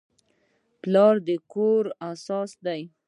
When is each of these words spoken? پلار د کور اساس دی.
پلار 0.81 1.15
د 1.27 1.29
کور 1.51 1.83
اساس 2.11 2.51
دی. 2.65 2.81